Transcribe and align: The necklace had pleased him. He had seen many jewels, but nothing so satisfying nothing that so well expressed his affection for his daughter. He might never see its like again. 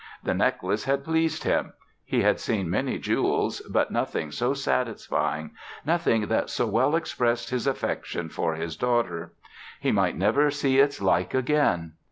The 0.23 0.33
necklace 0.33 0.85
had 0.85 1.03
pleased 1.03 1.43
him. 1.43 1.73
He 2.03 2.23
had 2.23 2.39
seen 2.39 2.67
many 2.71 2.97
jewels, 2.97 3.59
but 3.69 3.91
nothing 3.91 4.31
so 4.31 4.55
satisfying 4.55 5.51
nothing 5.85 6.25
that 6.25 6.49
so 6.49 6.65
well 6.65 6.95
expressed 6.95 7.51
his 7.51 7.67
affection 7.67 8.27
for 8.27 8.55
his 8.55 8.75
daughter. 8.75 9.33
He 9.79 9.91
might 9.91 10.17
never 10.17 10.49
see 10.49 10.79
its 10.79 11.03
like 11.03 11.35
again. 11.35 11.93